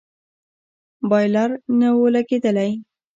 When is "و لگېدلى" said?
1.97-2.69